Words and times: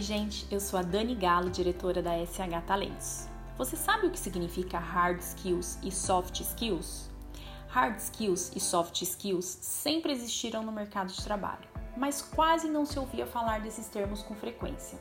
gente, 0.00 0.46
eu 0.50 0.60
sou 0.60 0.78
a 0.78 0.82
Dani 0.82 1.14
Galo, 1.14 1.50
diretora 1.50 2.02
da 2.02 2.12
SH 2.24 2.66
Talentos. 2.66 3.28
Você 3.56 3.76
sabe 3.76 4.06
o 4.06 4.10
que 4.10 4.18
significa 4.18 4.78
hard 4.78 5.20
skills 5.20 5.78
e 5.82 5.90
soft 5.90 6.40
skills? 6.40 7.10
Hard 7.68 7.98
skills 7.98 8.52
e 8.54 8.60
soft 8.60 9.02
skills 9.02 9.44
sempre 9.44 10.12
existiram 10.12 10.62
no 10.62 10.72
mercado 10.72 11.12
de 11.12 11.22
trabalho, 11.22 11.68
mas 11.96 12.22
quase 12.22 12.68
não 12.68 12.84
se 12.84 12.98
ouvia 12.98 13.26
falar 13.26 13.60
desses 13.60 13.88
termos 13.88 14.22
com 14.22 14.34
frequência. 14.34 14.98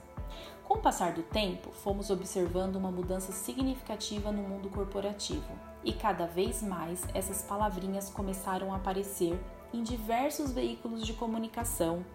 Com 0.64 0.76
o 0.76 0.82
passar 0.82 1.14
do 1.14 1.24
tempo, 1.24 1.72
fomos 1.72 2.10
observando 2.10 2.76
uma 2.76 2.92
mudança 2.92 3.32
significativa 3.32 4.32
no 4.32 4.44
mundo 4.44 4.70
corporativo 4.70 5.48
e 5.84 5.94
cada 5.94 6.26
vez 6.26 6.62
mais 6.62 7.06
essas 7.14 7.42
palavrinhas 7.42 8.10
começaram 8.10 8.74
a 8.74 8.78
aparecer 8.78 9.40
em 9.74 9.84
diversos 9.84 10.52
veículos 10.52 11.06
de 11.06 11.14
comunicação, 11.14 12.06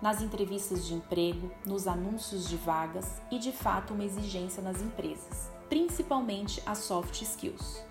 nas 0.00 0.22
entrevistas 0.22 0.86
de 0.86 0.94
emprego, 0.94 1.50
nos 1.66 1.86
anúncios 1.86 2.48
de 2.48 2.56
vagas 2.56 3.20
e 3.30 3.38
de 3.38 3.52
fato 3.52 3.94
uma 3.94 4.04
exigência 4.04 4.62
nas 4.62 4.80
empresas, 4.80 5.50
principalmente 5.68 6.62
as 6.66 6.78
soft 6.78 7.20
skills. 7.22 7.82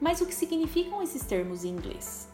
Mas 0.00 0.20
o 0.20 0.26
que 0.26 0.34
significam 0.34 1.02
esses 1.02 1.24
termos 1.24 1.64
em 1.64 1.68
inglês? 1.68 2.28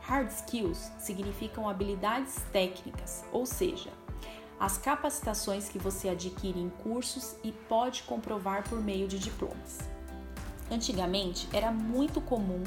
Hard 0.00 0.30
skills 0.30 0.90
significam 0.98 1.68
habilidades 1.68 2.36
técnicas, 2.52 3.24
ou 3.32 3.44
seja, 3.44 3.90
as 4.58 4.78
capacitações 4.78 5.68
que 5.68 5.78
você 5.78 6.08
adquire 6.08 6.58
em 6.58 6.70
cursos 6.70 7.36
e 7.44 7.52
pode 7.52 8.02
comprovar 8.04 8.68
por 8.68 8.80
meio 8.80 9.06
de 9.06 9.18
diplomas. 9.18 9.97
Antigamente, 10.70 11.48
era 11.52 11.72
muito 11.72 12.20
comum 12.20 12.62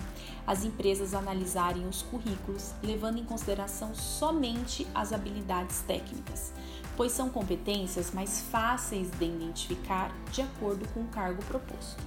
as 0.46 0.64
empresas 0.64 1.14
analisarem 1.14 1.88
os 1.88 2.02
currículos 2.02 2.74
levando 2.82 3.20
em 3.20 3.26
consideração 3.26 3.93
somente 3.93 4.88
as 4.96 5.13
habilidades 5.13 5.82
técnicas, 5.82 6.52
pois 6.98 7.12
são 7.12 7.30
competências 7.30 8.12
mais 8.12 8.41
fáceis 8.41 9.12
de 9.12 9.26
identificar 9.26 10.12
de 10.32 10.41
acordo 10.41 10.88
com 10.90 11.02
o 11.02 11.08
cargo 11.08 11.43
proposto. 11.46 12.02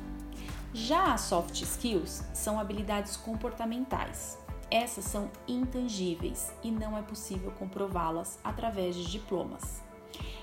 Já 0.73 1.15
as 1.15 1.21
soft 1.21 1.63
skills 1.63 2.25
são 2.35 2.59
habilidades 2.59 3.17
comportamentais. 3.17 4.37
Essas 4.69 5.05
são 5.05 5.31
intangíveis 5.47 6.53
e 6.65 6.73
não 6.73 6.99
é 6.99 7.03
possível 7.03 7.53
comprová-las 7.53 8.41
através 8.43 8.97
de 8.97 9.09
diplomas. 9.09 9.81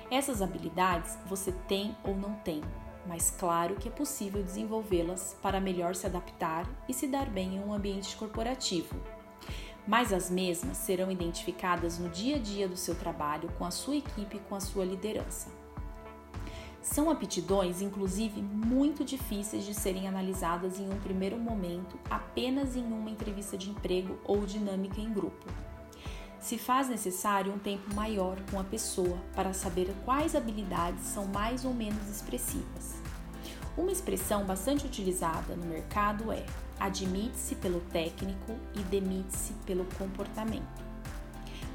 Essas 0.10 0.42
habilidades 0.42 1.18
você 1.26 1.52
tem 1.68 1.96
ou 2.04 2.16
não 2.16 2.34
tem, 2.36 2.62
mas 3.06 3.32
claro 3.32 3.76
que 3.76 3.88
é 3.88 3.92
possível 3.92 4.44
desenvolvê-las 4.44 5.36
para 5.42 5.60
melhor 5.60 5.96
se 5.96 6.06
adaptar 6.06 6.68
e 6.88 6.94
se 6.94 7.08
dar 7.08 7.30
bem 7.30 7.56
em 7.56 7.60
um 7.60 7.74
ambiente 7.74 8.16
corporativo. 8.16 8.96
Mas 9.88 10.14
as 10.14 10.30
mesmas 10.30 10.78
serão 10.78 11.12
identificadas 11.12 11.98
no 11.98 12.10
dia 12.10 12.36
a 12.36 12.40
dia 12.40 12.68
do 12.68 12.78
seu 12.78 12.96
trabalho 12.96 13.50
com 13.58 13.66
a 13.66 13.72
sua 13.72 13.96
equipe 13.96 14.38
e 14.38 14.40
com 14.42 14.56
a 14.56 14.60
sua 14.60 14.86
liderança. 14.86 15.50
São 16.82 17.10
aptidões, 17.10 17.82
inclusive, 17.82 18.42
muito 18.42 19.04
difíceis 19.04 19.66
de 19.66 19.74
serem 19.74 20.08
analisadas 20.08 20.80
em 20.80 20.92
um 20.92 21.00
primeiro 21.00 21.38
momento 21.38 22.00
apenas 22.10 22.76
em 22.76 22.84
uma 22.84 23.10
entrevista 23.10 23.58
de 23.58 23.70
emprego 23.70 24.18
ou 24.24 24.46
dinâmica 24.46 25.00
em 25.00 25.12
grupo 25.12 25.46
se 26.42 26.58
faz 26.58 26.90
necessário 26.90 27.54
um 27.54 27.60
tempo 27.60 27.94
maior 27.94 28.36
com 28.50 28.60
a 28.60 28.64
pessoa 28.64 29.18
para 29.36 29.54
saber 29.54 29.94
quais 30.04 30.36
habilidades 30.36 31.06
são 31.06 31.28
mais 31.28 31.64
ou 31.64 31.74
menos 31.74 32.10
expressivas. 32.10 32.96
Uma 33.78 33.92
expressão 33.92 34.44
bastante 34.44 34.86
utilizada 34.86 35.56
no 35.56 35.66
mercado 35.68 36.32
é 36.32 36.46
admite-se 36.80 37.56
pelo 37.56 37.80
técnico 37.80 38.56
e 38.74 38.80
demite-se 38.80 39.54
pelo 39.66 39.86
comportamento. 39.98 40.82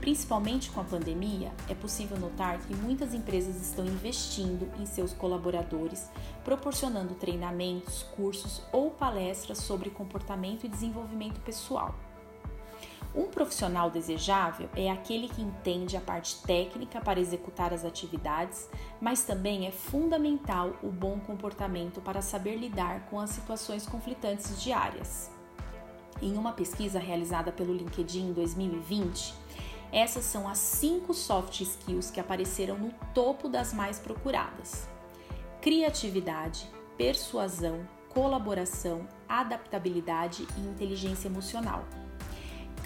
Principalmente 0.00 0.70
com 0.70 0.81
a 0.81 0.84
pandemia, 0.84 1.53
é 1.69 1.75
possível 1.75 2.19
notar 2.19 2.59
que 2.59 2.75
muitas 2.75 3.15
empresas 3.15 3.56
estão 3.56 3.87
investindo 3.87 4.69
em 4.78 4.84
seus 4.84 5.12
colaboradores, 5.12 6.10
proporcionando 6.44 7.15
treinamentos, 7.15 8.03
cursos 8.15 8.62
ou 8.72 8.91
palestras 8.91 9.59
sobre 9.59 9.88
comportamento 9.88 10.66
e 10.66 10.69
desenvolvimento 10.69 11.41
pessoal. 11.41 11.94
Um 13.16 13.28
profissional 13.28 13.91
desejável 13.91 14.69
é 14.77 14.91
aquele 14.91 15.27
que 15.27 15.41
entende 15.41 15.97
a 15.97 16.00
parte 16.03 16.37
técnica 16.43 17.00
para 17.00 17.19
executar 17.19 17.72
as 17.72 17.82
atividades, 17.82 18.69
mas 19.00 19.25
também 19.25 19.66
é 19.66 19.71
fundamental 19.71 20.77
o 20.82 20.88
bom 20.88 21.19
comportamento 21.21 22.03
para 22.03 22.21
saber 22.21 22.56
lidar 22.56 23.06
com 23.09 23.19
as 23.19 23.31
situações 23.31 23.87
conflitantes 23.87 24.62
diárias. 24.62 25.31
Em 26.21 26.37
uma 26.37 26.53
pesquisa 26.53 26.99
realizada 26.99 27.50
pelo 27.50 27.72
LinkedIn 27.72 28.28
em 28.28 28.32
2020, 28.34 29.34
essas 29.91 30.26
são 30.26 30.47
as 30.47 30.59
cinco 30.59 31.15
soft 31.15 31.62
skills 31.62 32.10
que 32.10 32.21
apareceram 32.21 32.76
no 32.76 32.93
topo 33.15 33.49
das 33.49 33.72
mais 33.72 33.99
procuradas: 33.99 34.87
criatividade, 35.62 36.69
persuasão, 36.99 37.88
colaboração, 38.10 39.09
adaptabilidade 39.26 40.47
e 40.59 40.60
inteligência 40.60 41.28
emocional. 41.28 41.82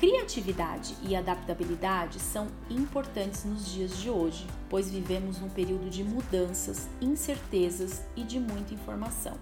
Criatividade 0.01 0.97
e 1.03 1.15
adaptabilidade 1.15 2.19
são 2.19 2.49
importantes 2.71 3.45
nos 3.45 3.67
dias 3.71 3.99
de 3.99 4.09
hoje, 4.09 4.47
pois 4.71 4.91
vivemos 4.91 5.39
num 5.39 5.51
período 5.51 5.91
de 5.91 6.03
mudanças, 6.03 6.89
incertezas 7.03 8.03
e 8.17 8.25
de 8.25 8.41
muita 8.41 8.73
informação. 8.73 9.37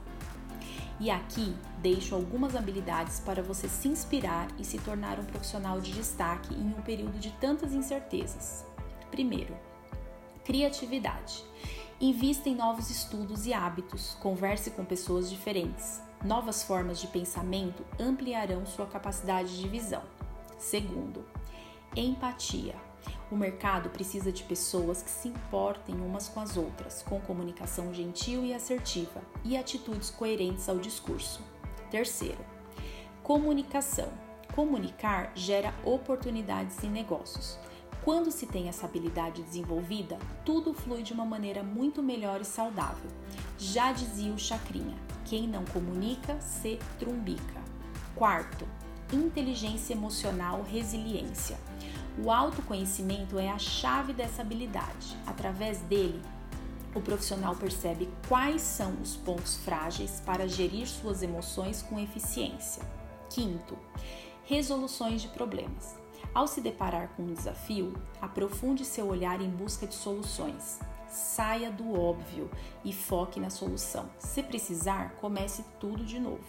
E 0.99 1.13
aqui 1.13 1.55
deixo 1.81 2.13
algumas 2.13 2.57
habilidades 2.57 3.21
para 3.21 3.41
você 3.41 3.69
se 3.69 3.87
inspirar 3.87 4.49
e 4.59 4.65
se 4.65 4.81
tornar 4.81 5.21
um 5.21 5.25
profissional 5.25 5.81
de 5.81 5.93
destaque 5.93 6.53
em 6.53 6.75
um 6.77 6.83
período 6.83 7.21
de 7.21 7.31
tantas 7.35 7.73
incertezas. 7.73 8.67
Primeiro, 9.13 9.57
criatividade. 10.45 11.45
Invista 12.01 12.49
em 12.49 12.57
novos 12.57 12.91
estudos 12.91 13.47
e 13.47 13.55
hábitos, 13.55 14.17
converse 14.21 14.73
com 14.73 14.85
pessoas 14.85 15.31
diferentes. 15.31 16.03
Novas 16.25 16.65
formas 16.65 17.01
de 17.01 17.07
pensamento 17.07 17.85
ampliarão 17.97 18.67
sua 18.67 18.87
capacidade 18.87 19.57
de 19.57 19.69
visão. 19.69 20.03
Segundo, 20.59 21.25
empatia. 21.95 22.75
O 23.31 23.37
mercado 23.37 23.91
precisa 23.91 24.33
de 24.33 24.43
pessoas 24.43 25.03
que 25.03 25.11
se 25.11 25.29
importem 25.29 25.95
umas 26.01 26.29
com 26.29 26.41
as 26.41 26.57
outras, 26.57 27.03
com 27.03 27.21
comunicação 27.21 27.95
gentil 27.95 28.45
e 28.45 28.53
assertiva 28.53 29.23
e 29.45 29.57
atitudes 29.57 30.11
coerentes 30.11 30.69
ao 30.69 30.79
discurso. 30.79 31.41
Terceiro, 31.91 32.45
comunicação. 33.23 34.09
Comunicar 34.55 35.31
gera 35.35 35.73
oportunidades 35.85 36.83
em 36.83 36.91
negócios. 36.91 37.57
Quando 38.03 38.31
se 38.31 38.47
tem 38.47 38.69
essa 38.69 38.87
habilidade 38.87 39.43
desenvolvida, 39.43 40.19
tudo 40.45 40.75
flui 40.75 41.03
de 41.03 41.13
uma 41.13 41.25
maneira 41.25 41.63
muito 41.63 42.03
melhor 42.03 42.41
e 42.41 42.45
saudável. 42.45 43.11
Já 43.59 43.93
dizia 43.93 44.33
o 44.33 44.39
Chacrinha: 44.39 44.97
quem 45.25 45.47
não 45.47 45.65
comunica 45.67 46.41
se 46.41 46.79
trumbica. 46.99 47.63
Quarto, 48.17 48.67
inteligência 49.13 49.95
emocional, 49.95 50.63
resiliência. 50.63 51.59
O 52.23 52.31
autoconhecimento 52.31 53.39
é 53.39 53.49
a 53.49 53.59
chave 53.59 54.13
dessa 54.13 54.43
habilidade. 54.43 55.17
Através 55.27 55.79
dele, 55.83 56.21
o 56.95 57.01
profissional 57.01 57.55
percebe 57.55 58.09
quais 58.29 58.63
são 58.63 58.93
os 59.01 59.15
pontos 59.17 59.57
frágeis 59.57 60.21
para 60.25 60.49
gerir 60.49 60.89
suas 60.89 61.23
emoções 61.23 61.83
com 61.83 61.99
eficiência. 61.99 62.83
Quinto, 63.31 63.79
resoluções 64.45 65.23
de 65.23 65.29
problemas. 65.29 65.97
Ao 66.35 66.47
se 66.47 66.61
deparar 66.61 67.09
com 67.11 67.23
um 67.23 67.35
desafio, 67.35 67.95
aprofunde 68.21 68.85
seu 68.85 69.07
olhar 69.07 69.41
em 69.41 69.51
busca 69.51 69.87
de 69.87 69.95
soluções. 69.95 70.81
Saia 71.09 71.71
do 71.71 71.99
óbvio 71.99 72.51
e 72.85 72.93
foque 72.93 73.41
na 73.41 73.49
solução. 73.49 74.11
Se 74.19 74.43
precisar, 74.43 75.15
comece 75.21 75.65
tudo 75.79 76.05
de 76.05 76.19
novo. 76.19 76.45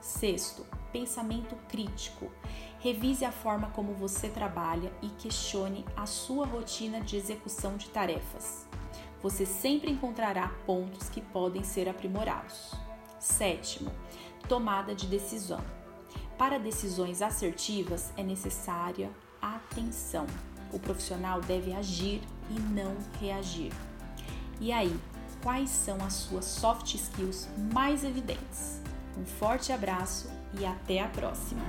Sexto, 0.00 0.64
pensamento 0.94 1.56
crítico. 1.68 2.30
Revise 2.78 3.24
a 3.24 3.32
forma 3.32 3.68
como 3.70 3.94
você 3.94 4.28
trabalha 4.28 4.92
e 5.02 5.08
questione 5.08 5.84
a 5.96 6.06
sua 6.06 6.46
rotina 6.46 7.00
de 7.00 7.16
execução 7.16 7.76
de 7.76 7.88
tarefas. 7.88 8.64
Você 9.20 9.44
sempre 9.44 9.90
encontrará 9.90 10.52
pontos 10.64 11.08
que 11.08 11.20
podem 11.20 11.64
ser 11.64 11.88
aprimorados. 11.88 12.74
Sétimo, 13.18 13.90
tomada 14.48 14.94
de 14.94 15.08
decisão. 15.08 15.64
Para 16.38 16.58
decisões 16.58 17.22
assertivas 17.22 18.12
é 18.16 18.22
necessária 18.22 19.10
atenção. 19.42 20.26
O 20.72 20.78
profissional 20.78 21.40
deve 21.40 21.72
agir 21.72 22.22
e 22.50 22.60
não 22.60 22.96
reagir. 23.20 23.72
E 24.60 24.70
aí, 24.70 24.96
quais 25.42 25.70
são 25.70 25.96
as 26.04 26.12
suas 26.12 26.44
soft 26.44 26.94
skills 26.94 27.48
mais 27.72 28.04
evidentes? 28.04 28.80
Um 29.18 29.24
forte 29.24 29.72
abraço 29.72 30.43
e 30.58 30.66
até 30.66 31.00
a 31.00 31.08
próxima! 31.08 31.62